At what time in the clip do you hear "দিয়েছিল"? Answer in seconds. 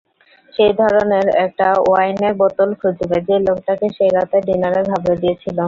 5.21-5.57